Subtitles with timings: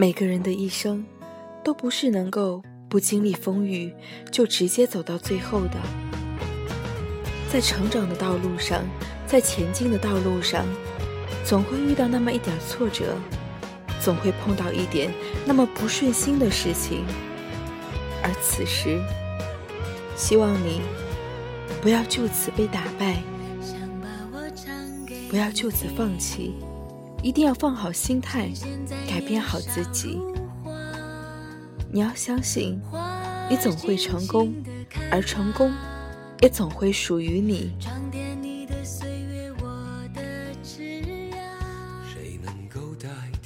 [0.00, 1.04] 每个人的一生，
[1.64, 3.92] 都不是能够不经历风雨
[4.30, 5.72] 就直接走到最后的。
[7.52, 8.84] 在成长的道路上，
[9.26, 10.64] 在前进的道路上，
[11.44, 13.16] 总会遇到那么一点挫折，
[14.00, 15.12] 总会碰到一点
[15.44, 17.04] 那么不顺心的事情。
[18.22, 19.00] 而此时，
[20.16, 20.80] 希望你
[21.82, 23.20] 不要就此被打败，
[25.28, 26.54] 不要就此放弃。
[27.28, 28.48] 一定要放好心态，
[29.06, 30.18] 改变好自己。
[31.92, 32.80] 你要相信，
[33.50, 34.54] 你总会成功，
[35.10, 35.70] 而成功
[36.40, 37.76] 也总会属于你。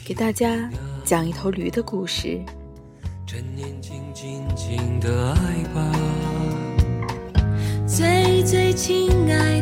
[0.04, 0.70] 给大家
[1.04, 2.40] 讲一头驴的故事。
[7.84, 9.60] 最最亲爱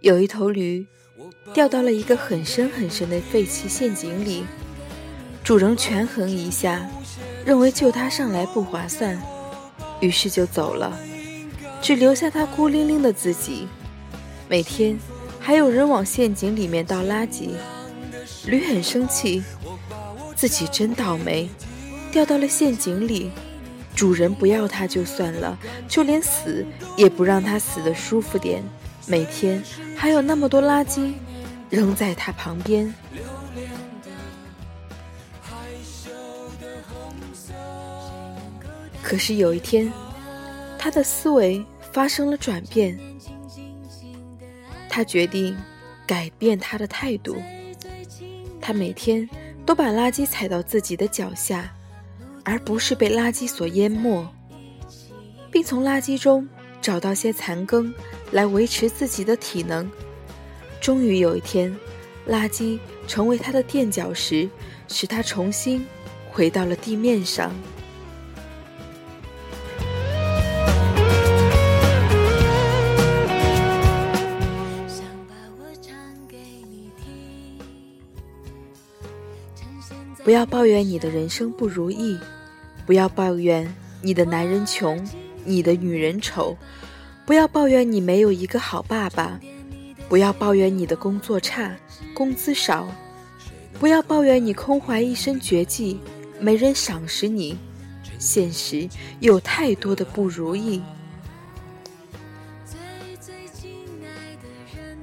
[0.00, 0.86] 有一头驴
[1.52, 4.44] 掉到了一个很深很深的废弃陷阱里，
[5.44, 6.88] 主人权衡一下，
[7.44, 9.20] 认为救它上来不划算，
[10.00, 10.98] 于是就走了，
[11.82, 13.68] 只留下它孤零零的自己。
[14.48, 14.98] 每天
[15.38, 17.50] 还有人往陷阱里面倒垃圾，
[18.46, 19.42] 驴很生气，
[20.34, 21.46] 自己真倒霉，
[22.10, 23.30] 掉到了陷阱里，
[23.94, 26.64] 主人不要它就算了，就连死
[26.96, 28.64] 也不让它死的舒服点。
[29.10, 29.60] 每天
[29.96, 31.12] 还有那么多垃圾
[31.68, 32.94] 扔在他旁边。
[39.02, 39.92] 可是有一天，
[40.78, 42.96] 他的思维发生了转变，
[44.88, 45.56] 他决定
[46.06, 47.34] 改变他的态度。
[48.60, 49.28] 他每天
[49.66, 51.68] 都把垃圾踩到自己的脚下，
[52.44, 54.24] 而不是被垃圾所淹没，
[55.50, 56.48] 并从垃圾中
[56.80, 57.92] 找到些残羹。
[58.32, 59.90] 来维持自己的体能。
[60.80, 61.76] 终于有一天，
[62.28, 64.48] 垃圾成为他的垫脚石，
[64.86, 65.84] 使他重新
[66.30, 67.52] 回到了地面上。
[80.22, 82.16] 不要抱怨你的人生不如意，
[82.86, 85.04] 不要抱怨你的男人穷，
[85.50, 86.56] 你的女人丑。
[87.26, 89.38] 不要抱怨你没有一个好爸爸，
[90.08, 91.76] 不要抱怨你的工作差，
[92.12, 92.88] 工资少，
[93.78, 96.00] 不要抱怨你空怀一身绝技，
[96.40, 97.56] 没人赏识你。
[98.18, 98.88] 现实
[99.20, 100.82] 有太多的不如意，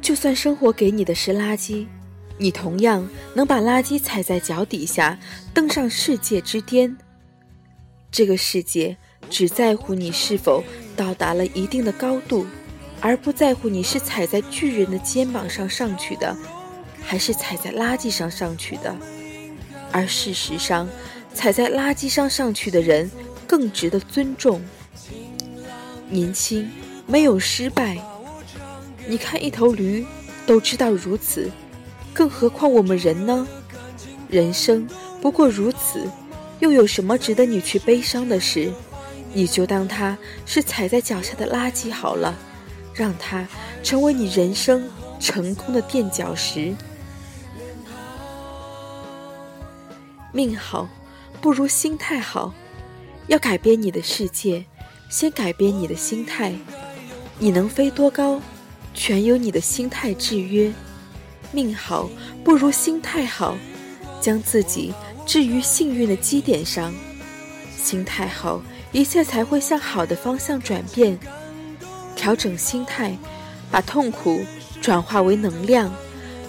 [0.01, 1.87] 就算生活给你的是垃圾，
[2.37, 5.17] 你同样能把垃圾踩在脚底下，
[5.53, 6.97] 登上世界之巅。
[8.11, 8.97] 这个世界。
[9.29, 10.63] 只在乎你是否
[10.95, 12.45] 到达了一定的高度，
[13.01, 16.35] 而不在乎你是踩在巨人的肩膀上上去的，
[17.01, 18.95] 还是踩在垃圾上上去的。
[19.91, 20.87] 而事实上，
[21.33, 23.09] 踩在垃圾上上去的人
[23.45, 24.61] 更值得尊重。
[26.09, 26.69] 年轻
[27.05, 27.97] 没有失败，
[29.07, 30.05] 你看一头驴
[30.45, 31.51] 都知道如此，
[32.13, 33.47] 更何况我们人呢？
[34.29, 34.87] 人生
[35.21, 36.09] 不过如此，
[36.59, 38.71] 又有什么值得你去悲伤的事？
[39.37, 40.17] 你就当它
[40.47, 42.35] 是踩在脚下的垃圾好了，
[42.91, 43.47] 让它
[43.83, 44.89] 成为你人生
[45.19, 46.73] 成功的垫脚石。
[50.33, 50.89] 命好
[51.39, 52.51] 不如心态好，
[53.27, 54.65] 要改变你的世界，
[55.07, 56.55] 先改变你的心态。
[57.37, 58.41] 你能飞多高，
[58.95, 60.73] 全由你的心态制约。
[61.51, 62.09] 命好
[62.43, 63.55] 不如心态好，
[64.19, 64.91] 将自己
[65.27, 66.91] 置于幸运的基点上。
[67.77, 68.63] 心态好。
[68.91, 71.17] 一切才会向好的方向转变。
[72.15, 73.15] 调整心态，
[73.69, 74.41] 把痛苦
[74.81, 75.93] 转化为能量，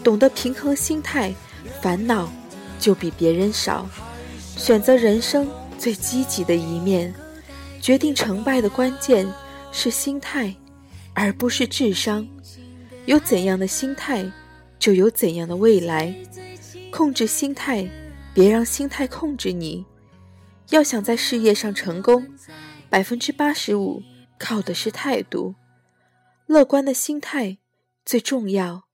[0.02, 1.35] 懂得平衡心态，
[1.82, 2.31] 烦恼
[2.79, 3.88] 就比别人少。
[4.56, 5.49] 选择人生
[5.79, 7.14] 最积极的一面。
[7.81, 9.26] 决定成败的关键
[9.70, 10.52] 是心态，
[11.14, 12.26] 而不是智商。
[13.06, 14.29] 有怎样的心态，
[14.81, 16.12] 就有怎样的未来。
[16.91, 17.88] 控制心态，
[18.34, 19.84] 别让心态控制你。
[20.70, 22.37] 要想在事业上成功，
[22.91, 24.03] 百分之八十五
[24.38, 25.55] 靠的是态度，
[26.47, 27.59] 乐观的心态
[28.05, 28.88] 最重要。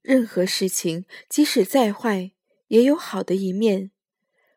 [0.00, 2.32] 任何事情即使再坏，
[2.68, 3.90] 也有好的一面。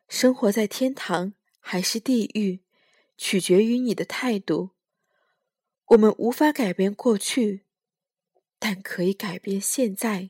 [0.08, 2.62] 生活在天堂还是地狱，
[3.18, 4.72] 取决于你的态度。
[5.88, 7.66] 我们无法改变过去，
[8.58, 10.30] 但可以改变现在。